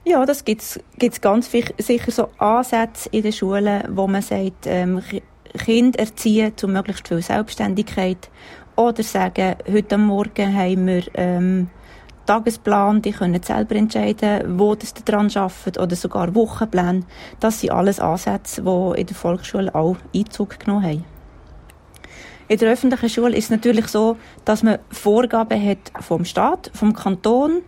[0.03, 5.01] Ja, das gibt es ganz sicher so Ansätze in den Schulen, wo man sagt, ähm,
[5.57, 8.29] Kinder erziehen zu möglichst viel Selbstständigkeit
[8.75, 11.69] oder sagen, heute Morgen haben wir ähm,
[12.32, 17.04] Tagesplan, die können selber entscheiden, wo das daran arbeiten oder sogar Wochenpläne.
[17.41, 21.06] Das sind alles Ansätze, die in der Volksschule auch Einzug genommen haben.
[22.48, 24.15] In der öffentlichen Schule ist es natürlich so,
[24.46, 27.63] dass man Vorgaben hat vom Staat, vom Kanton,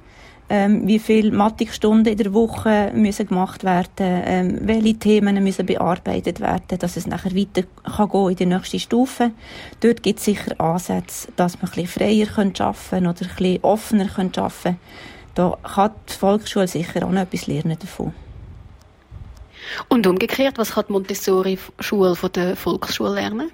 [0.53, 6.41] ähm, wie viele Mathikstunden in der Woche müssen gemacht werden, ähm, welche Themen müssen bearbeitet
[6.41, 9.31] werden, dass es nachher weiter kann gehen in die nächste Stufe.
[9.79, 13.63] Dort gibt es sicher Ansätze, dass man ein bisschen freier arbeiten können oder ein bisschen
[13.63, 14.79] offener arbeiten können.
[15.33, 18.13] Da kann die Volksschule sicher auch noch etwas lernen davon.
[19.87, 23.49] Und umgekehrt, was kann die Montessori-Schule von der Volksschule lernen?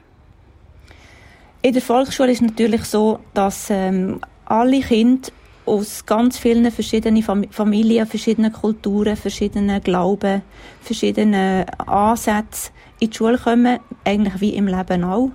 [1.62, 5.30] In der Volksschule ist es natürlich so, dass ähm, alle Kinder
[5.70, 10.42] aus ganz vielen verschiedenen Familien, verschiedenen Kulturen, verschiedenen Glauben,
[10.82, 15.30] verschiedenen Ansätzen in die Schule kommen, eigentlich wie im Leben auch.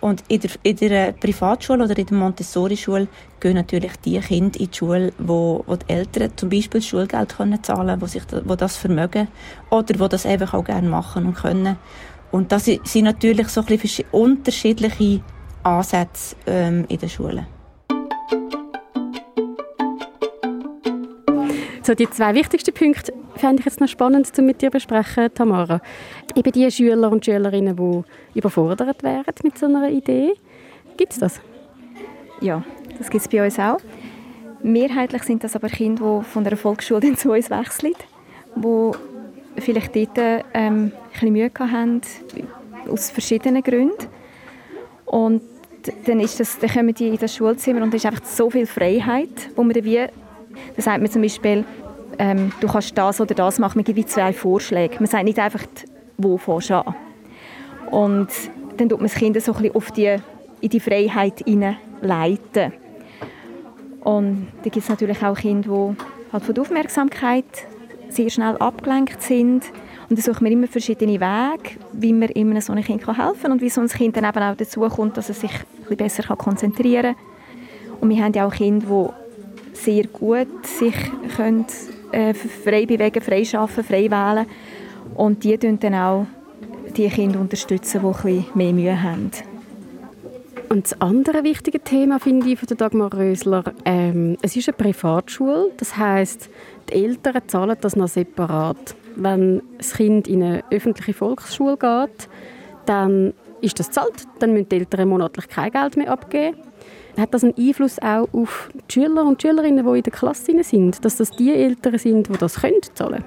[0.00, 4.68] Und in der, in der Privatschule oder in der Montessori-Schule gehen natürlich die Kinder in
[4.70, 8.76] die Schule, wo, wo die Eltern zum Beispiel Schulgeld können zahlen, wo sich, wo das
[8.76, 9.28] vermögen
[9.70, 11.76] oder wo das einfach auch gerne machen und können.
[12.30, 15.20] Und das sind natürlich so ein bisschen unterschiedliche
[15.64, 17.59] Ansätze ähm, in den Schulen.
[21.90, 25.80] So, die zwei wichtigsten Punkte fände ich jetzt noch spannend zu mit dir besprechen, Tamara.
[26.36, 30.34] Eben die Schüler und Schülerinnen, die überfordert wären mit so einer Idee.
[30.96, 31.40] Gibt es das?
[32.40, 32.62] Ja,
[32.96, 33.78] das gibt es bei uns auch.
[34.62, 37.94] Mehrheitlich sind das aber Kinder, die von der Volksschule zu uns wechseln,
[38.54, 38.90] die
[39.60, 42.02] vielleicht dort ähm, ein bisschen Mühe haben,
[42.88, 44.06] aus verschiedenen Gründen.
[45.06, 45.42] Und
[46.06, 48.66] dann, ist das, dann kommen die in das Schulzimmer und es ist einfach so viel
[48.66, 50.06] Freiheit, wo man dann wie
[50.76, 51.64] da sagt man zum Beispiel,
[52.20, 54.96] ähm, du kannst das oder das machen, man gibt zwei Vorschläge.
[54.96, 55.62] Man sagt nicht einfach,
[56.18, 56.70] wo fährst.
[57.90, 58.28] Und
[58.76, 60.16] dann tut man das Kind so auf die,
[60.60, 61.42] in die Freiheit
[62.02, 62.74] leiten.
[64.02, 67.44] Und da gibt es natürlich auch Kinder, die halt von der Aufmerksamkeit
[68.10, 69.64] sehr schnell abgelenkt sind.
[70.10, 73.52] Und da suchen wir immer verschiedene Wege, wie man immer so einem Kind helfen kann
[73.52, 75.52] und wie so ein Kind dann eben auch dazu kommt, dass es sich
[75.88, 78.00] ein besser konzentrieren kann.
[78.02, 79.14] Und wir haben ja auch Kinder,
[79.72, 80.94] die sehr gut sich
[81.34, 81.64] können,
[82.12, 84.46] äh, frei bewegen, frei arbeiten, frei wählen.
[85.14, 86.26] Und die unterstützen dann auch
[86.96, 89.30] die Kinder, unterstützen, die bisschen mehr Mühe haben.
[90.68, 94.76] Und das andere wichtige Thema finde ich von der Dagmar Rösler, ähm, es ist eine
[94.76, 96.48] Privatschule, das heißt,
[96.88, 98.94] die Eltern zahlen das noch separat.
[99.16, 102.28] Wenn das Kind in eine öffentliche Volksschule geht,
[102.86, 106.56] dann ist das zahlt, dann müssen die Eltern monatlich kein Geld mehr abgeben.
[107.16, 111.04] Hat das einen Einfluss auch auf die Schüler und Schülerinnen, die in der Klasse sind,
[111.04, 113.24] dass das die Eltern sind, die das können zahlen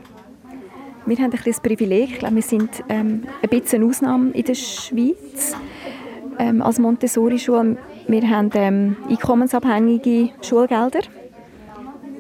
[1.05, 4.31] Wir haben ein bisschen das Privileg, ich glaube, wir sind ähm, ein bisschen eine Ausnahme
[4.31, 5.55] in der Schweiz
[6.39, 7.77] ähm, als Montessori-Schule.
[8.07, 11.01] Wir haben ähm, einkommensabhängige Schulgelder.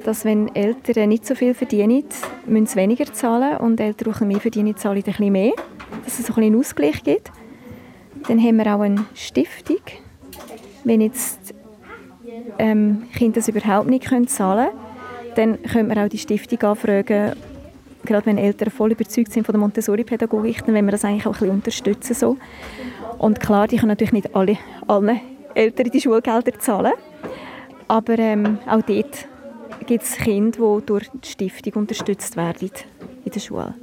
[0.03, 2.03] Dass wenn Eltern nicht so viel verdienen,
[2.45, 5.53] müssen sie weniger zahlen und Eltern, die mehr verdienen, zahlen ein bisschen mehr.
[6.03, 7.31] Dass es ein einen Ausgleich gibt.
[8.27, 9.81] Dann haben wir auch eine Stiftung,
[10.83, 11.53] wenn jetzt
[12.57, 14.69] ähm, Kinder das überhaupt nicht können zahlen
[15.35, 17.33] können, dann können wir auch die Stiftung anfragen,
[18.05, 21.33] gerade wenn Eltern voll überzeugt sind von der Montessori-Pädagogik, dann wollen wir das eigentlich auch
[21.33, 22.13] ein bisschen unterstützen.
[22.13, 22.37] So.
[23.17, 25.19] Und klar, die können natürlich nicht alle, allen
[25.55, 26.93] Eltern die Schulgelder zahlen,
[27.87, 29.27] aber ähm, auch dort
[29.85, 32.71] gibt es Kinder, die durch die Stiftung unterstützt werden
[33.25, 33.73] in der Schule.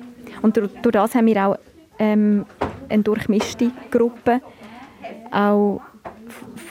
[0.43, 1.57] Und durch, durch das haben wir auch
[1.99, 2.47] ähm,
[2.89, 4.41] eine durchmischte Gruppe,
[5.31, 5.81] auch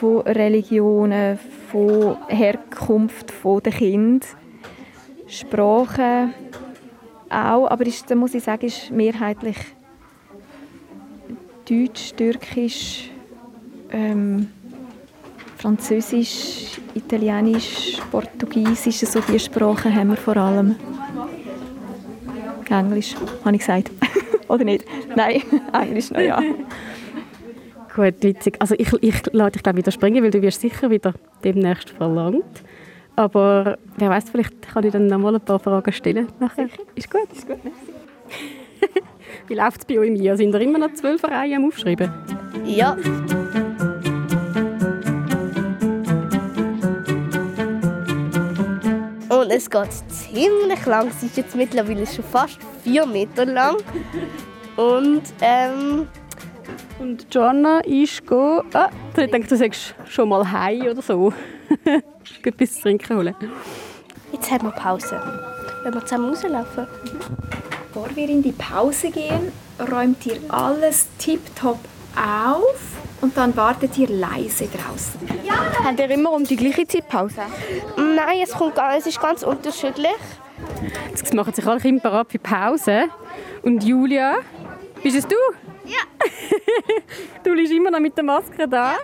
[0.00, 1.38] von Religionen,
[1.70, 4.26] von Herkunft der Kind,
[5.26, 6.30] Sprache
[7.28, 9.58] auch, aber ist, da muss ich sagen, ist mehrheitlich
[11.68, 13.10] Deutsch, Türkisch,
[13.92, 14.48] ähm,
[15.58, 20.76] Französisch, Italienisch, Portugiesisch, so diese Sprachen haben wir vor allem.
[22.70, 23.90] Englisch, habe ich gesagt.
[24.48, 24.86] Oder nicht?
[25.14, 26.40] Nein, Englisch noch ja.
[28.00, 28.56] Gut, witzig.
[28.60, 31.12] Also ich, ich lasse dich glaube widerspringen, weil du wirst sicher wieder
[31.44, 32.62] demnächst verlangt.
[33.14, 36.70] Aber wer weiß, vielleicht kann ich dann noch mal ein paar Fragen stellen nachher.
[36.94, 37.58] Ist gut, ist gut.
[39.48, 40.34] Wie läuft es bei euch, Mia?
[40.34, 42.10] Sind ihr immer noch zwölf Reihen am Aufschreiben?
[42.64, 42.96] Ja.
[49.28, 51.08] Und es geht ziemlich lang.
[51.08, 53.76] Es ist jetzt mittlerweile schon fast vier Meter lang.
[54.78, 56.08] Und ähm,
[56.98, 58.62] Und Joanna ist go.
[58.72, 61.32] Ah, ich denke, du sagst schon mal Hi oder so.
[61.84, 63.34] Gut etwas zu trinken holen.
[64.32, 65.20] jetzt haben wir Pause.
[65.82, 66.86] Wenn wir zusammen rauslaufen.
[67.92, 69.50] Bevor wir in die Pause gehen,
[69.90, 71.78] räumt ihr alles tiptop
[72.16, 72.74] auf
[73.20, 75.20] und dann wartet ihr leise draußen.
[75.84, 77.40] Habt ihr immer um die gleiche Zeit Pause?
[77.96, 80.10] Nein, es, kommt, gar- es ist ganz unterschiedlich.
[81.10, 83.04] Jetzt machen sich alle Kinder bereit für die Pause.
[83.62, 84.36] Und Julia,
[85.02, 85.34] bist es du?
[85.84, 85.98] Ja.
[87.44, 88.96] du liegst immer noch mit der Maske da.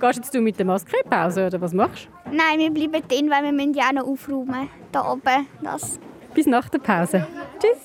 [0.00, 2.34] Gehst jetzt du mit der Maske in die Pause oder was machst du?
[2.34, 4.68] Nein, wir bleiben drin, weil wir müssen ja auch noch aufräumen.
[4.90, 5.46] Da oben.
[5.62, 5.98] Das.
[6.34, 7.26] Bis nach der Pause.
[7.60, 7.78] Tschüss.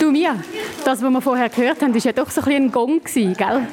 [0.00, 0.34] Du Mia,
[0.84, 3.34] das, was wir vorher gehört haben, war ja doch so ein, bisschen ein Gong, gewesen,
[3.34, 3.68] gell?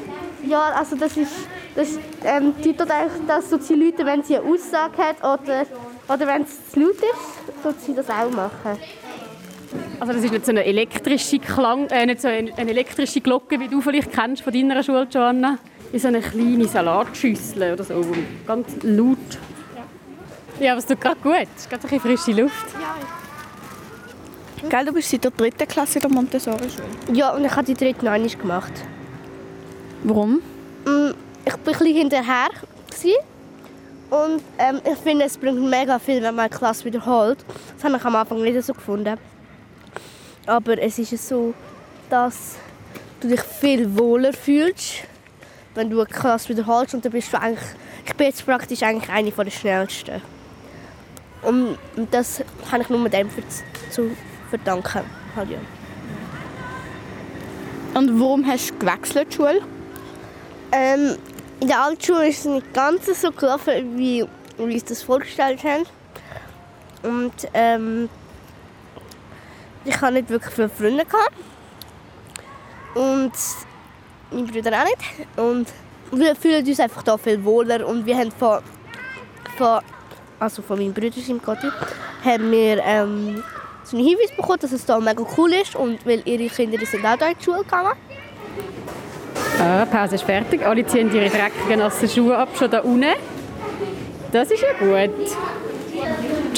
[0.46, 1.32] Ja, also das ist,
[1.76, 5.66] das ähm, bedeutet eigentlich, dass so die Leute, wenn sie eine Aussage hat oder,
[6.08, 8.78] oder wenn es zu laut ist, so sie das auch machen.
[10.00, 13.60] Also das ist nicht so eine elektrische Klang, äh, nicht so eine, eine elektrische Glocke,
[13.60, 15.58] wie du vielleicht kennst von deiner Schule, Joanna.
[15.92, 18.06] Wie so eine kleine Salatschüssel oder so,
[18.46, 19.18] ganz laut.
[20.60, 21.48] Ja, aber es tut gerade gut.
[21.56, 22.66] Es ist gerade ein bisschen frische Luft.
[24.70, 27.18] Gell, du bist seit der dritten Klasse in der Montessori-Schule.
[27.18, 28.74] Ja, und ich habe die dritte noch einmal gemacht.
[30.04, 30.42] Warum?
[30.86, 31.14] Mm,
[31.46, 32.50] Ich war ein bisschen hinterher.
[34.10, 37.38] Und ähm, ich finde, es bringt mega viel, wenn man eine Klasse wiederholt.
[37.76, 39.18] Das habe ich am Anfang nicht so gefunden.
[40.50, 41.54] Aber es ist so,
[42.10, 42.56] dass
[43.20, 45.04] du dich viel wohler fühlst,
[45.76, 46.96] wenn du eine Klasse wiederholst.
[46.96, 47.70] Und dann bist du eigentlich,
[48.04, 50.24] ich bin jetzt praktisch eigentlich eine der schnellsten.
[51.44, 51.78] Und
[52.10, 53.44] das kann ich nur dem für,
[53.92, 54.10] zu
[54.50, 55.04] verdanken.
[55.36, 55.60] Halt, ja.
[57.94, 59.62] Und warum hast du gewechselt, die Schule?
[60.72, 61.16] Ähm,
[61.60, 64.26] in der Altschule ist es nicht ganz so gelaufen, wie
[64.58, 65.86] wir uns das vorgestellt haben.
[67.04, 68.10] Und ähm,
[69.86, 71.34] ich habe nicht wirklich viele Freunde gehabt.
[72.96, 73.32] Und
[74.32, 75.38] meine Brüder auch nicht.
[75.38, 75.68] Und
[76.12, 77.88] wir fühlen uns einfach da viel wohler.
[77.88, 78.60] Und wir haben von,
[79.58, 79.80] von,
[80.40, 81.70] also von meinen Brüdern im Gotti,
[82.24, 83.44] haben wir ähm,
[83.84, 85.76] so einen Hinweis bekommen, dass es da mega cool ist.
[85.76, 87.94] Und weil ihre Kinder sind auch da in die Schule gegangen.
[89.60, 90.66] Ah, Pause ist fertig.
[90.66, 93.14] Alle ziehen ihre dreckigen, nassen Schuhe ab, schon da unten.
[94.32, 95.12] Das ist ja gut.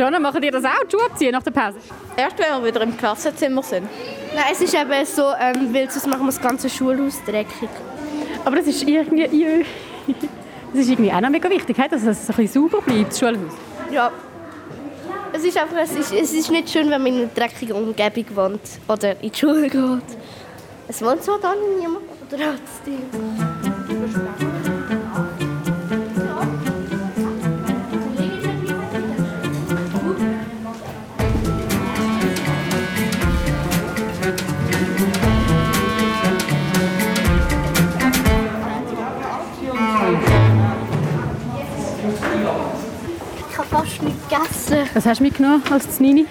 [0.02, 1.78] Joanna, machen ihr das auch, die Schuhe abziehen nach der Pause?
[2.18, 3.88] Erst wenn wir wieder im Klassenzimmer sind.
[4.34, 7.70] Nein, es ist eben so, ähm, weil sonst machen wir das ganze Schulhaus dreckig.
[8.44, 9.64] Aber das ist irgendwie,
[10.74, 13.12] das ist irgendwie auch noch mega wichtig, he, dass es so ein bisschen sauber bleibt,
[13.12, 13.54] das Schulhaus.
[13.92, 14.12] Ja.
[15.34, 18.26] Es ist einfach, es ist, es ist nicht schön, wenn man in einer dreckigen Umgebung
[18.34, 20.18] wohnt oder in die Schule geht.
[20.88, 22.60] Es wohnt so da niemand oder hat
[44.32, 44.90] gegessen.
[44.94, 46.26] Was hast du mitgenommen als Nini?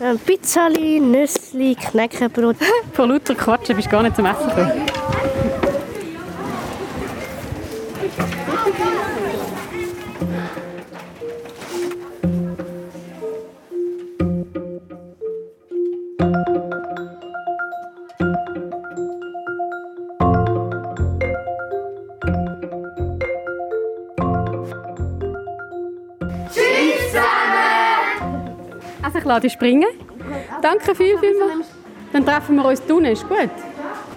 [0.00, 2.56] Ähm, Pizzali, Nüssli, Knäckebrot.
[2.92, 4.72] Vor lauter Quatschen bist du gar nicht zum Essen gekommen.
[29.14, 29.86] Also ich lade dich springen.
[30.60, 31.64] Danke viel, viel mal.
[32.12, 33.50] Dann treffen wir uns unten, ist gut?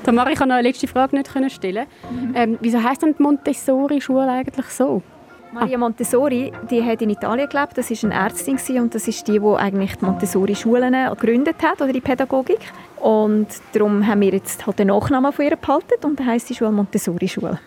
[0.04, 1.86] Tamara, ich kann noch eine letzte Frage nicht stellen.
[2.34, 5.04] Ähm, wieso heisst denn die Montessori-Schule eigentlich so?
[5.52, 7.78] Maria Montessori, die hat in Italien gelebt.
[7.78, 11.94] Das ist eine Ärztin und das ist die, die eigentlich die Montessori-Schulen gegründet hat oder
[11.94, 12.60] die Pädagogik.
[13.00, 16.56] Und darum haben wir jetzt halt den Nachnamen von ihr behalten und dann heisst die
[16.56, 17.60] Schule Montessori-Schule.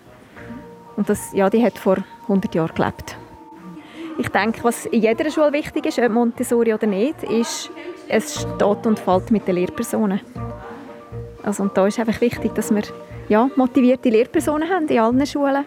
[0.97, 3.17] Und das, ja, die hat vor 100 Jahren gelebt.
[4.21, 7.71] Ich denke, was in jeder Schule wichtig ist, ob Montessori oder nicht, ist,
[8.07, 10.21] es steht und fällt mit den Lehrpersonen.
[11.43, 12.83] Also, und da ist einfach wichtig, dass wir
[13.31, 15.65] ja, motivierte Lehrpersonen haben in allen Schulen.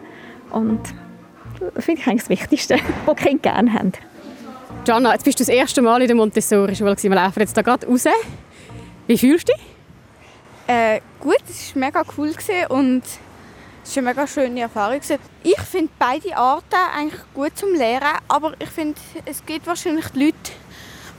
[0.52, 0.82] Und
[1.74, 2.76] das finde ich eigentlich das Wichtigste,
[3.08, 3.92] was die Kinder gerne haben.
[4.86, 6.96] Gianna, jetzt bist du das erste Mal in der Montessori-Schule.
[7.02, 8.06] Wir laufen jetzt da gerade raus.
[9.08, 9.64] Wie fühlst du dich?
[10.68, 12.32] Äh, gut, es war mega cool
[12.70, 13.02] und
[13.84, 15.00] es war eine mega schöne Erfahrung.
[15.44, 20.36] Ich finde beide Arten eigentlich gut zum Lehren, aber ich finde, es gibt wahrscheinlich Leute,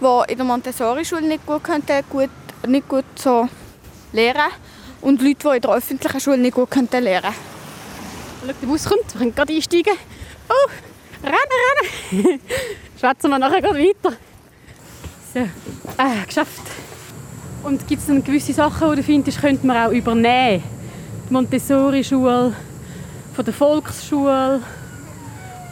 [0.00, 2.30] die in der Montessori-Schule nicht gut könnten, gut,
[2.66, 3.48] nicht gut so
[4.12, 4.52] lernen
[5.02, 7.34] und Leute, die in der öffentlichen Schule nicht gut lernen können.
[8.40, 9.94] Schau, der Bus kommt, wir können gerade einsteigen.
[10.48, 10.70] Oh,
[11.22, 12.40] rennen, rennen!
[12.98, 14.16] Schwätzen wir nachher gerade weiter.
[15.32, 15.40] So,
[15.98, 16.62] ah, geschafft.
[17.62, 20.62] Und gibt es dann gewisse Sachen, die du findest, könnte man auch übernehmen?
[21.34, 22.52] Montessori-Schule
[23.34, 24.60] von der Volksschule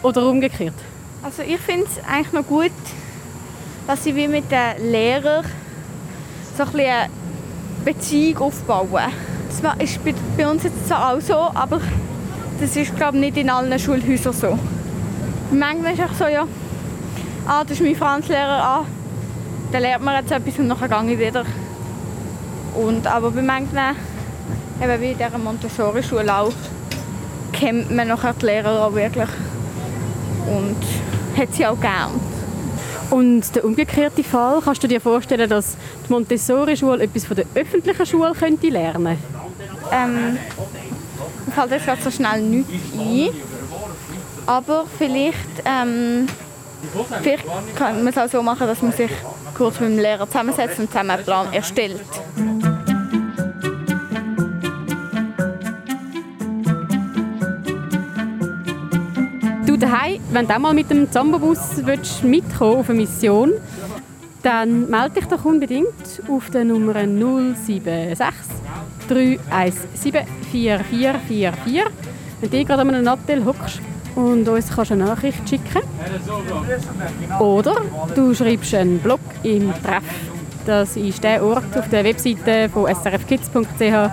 [0.03, 0.75] oder umgekehrt?
[1.23, 2.73] Also ich finde es eigentlich noch gut,
[3.87, 5.45] dass sie wie mit den Lehrern
[6.59, 7.09] so ein eine
[7.85, 9.13] Beziehung aufbauen.
[9.49, 10.01] Das ist
[10.37, 11.81] bei uns jetzt zwar auch so, aber
[12.61, 14.59] das ist glaube nicht in allen Schulhäusern so.
[15.53, 16.45] Manchmal ist es so, ja,
[17.47, 18.85] ah, das ist mein Franzlehrer, ah,
[19.71, 21.45] dann lernt man jetzt etwas und nachher gehe ich wieder.
[22.75, 23.79] Und, aber bei manchen,
[24.83, 26.53] eben wie in dieser Montessori-Schule auch,
[27.53, 29.28] kennt man nachher die Lehrer auch wirklich
[30.47, 30.76] und
[31.39, 32.20] hat sie auch gern.
[33.11, 35.76] Und der umgekehrte Fall, kannst du dir vorstellen, dass
[36.07, 39.18] die Montessori-Schule etwas von der öffentlichen Schule könnte lernen
[39.93, 40.39] ähm,
[41.47, 43.28] Mir fällt jetzt gerade so schnell nichts ein.
[44.47, 46.26] Aber vielleicht, ähm,
[47.22, 47.45] vielleicht
[47.76, 49.11] kann man es auch so machen, dass man sich
[49.57, 52.01] kurz mit dem Lehrer zusammensetzt und zusammen einen Plan erstellt.
[59.93, 61.59] Daheim, wenn du mal mit dem Zambobus
[62.22, 63.53] mitkommen auf eine Mission,
[64.43, 68.26] dann melde dich doch unbedingt auf der Nummer 076
[69.09, 71.82] 317 4444.
[72.40, 73.80] Wenn du gerade an einem Nattel hockst
[74.16, 75.82] und uns kannst eine Nachricht schicken
[77.38, 77.76] Oder
[78.14, 80.03] du schreibst einen Blog im Treff.
[80.66, 84.11] Das ist der Ort auf der Webseite von srfkids.ch,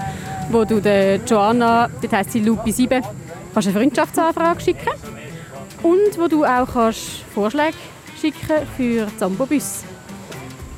[0.51, 3.03] wo du der Joanna, das heisst sie Lupi 7,
[3.53, 5.08] kannst eine Freundschaftsanfrage schicken
[5.83, 7.77] und wo du auch kannst Vorschläge
[8.19, 9.83] schicken für Zambobus.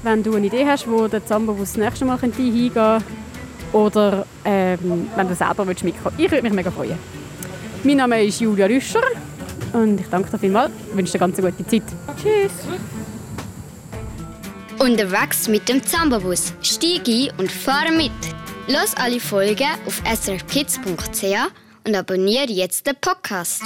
[0.04, 3.04] Wenn du eine Idee hast, wo der Zambobus das nächste Mal hingehen könnte
[3.74, 6.20] oder ähm, wenn du selber mitkommen willst.
[6.20, 6.98] Ich würde mich mega freuen.
[7.84, 9.02] Mein Name ist Julia Rüscher
[9.74, 10.72] und ich danke dir vielmals.
[10.90, 11.84] Ich wünsche dir eine ganz gute Zeit.
[12.22, 12.52] Tschüss.
[14.80, 16.54] Unterwegs mit dem Zambobus.
[16.62, 18.12] Steig ein und fahre mit.
[18.68, 21.24] Los alle Folgen auf srfkids.ch
[21.86, 23.64] und abonniere jetzt den Podcast.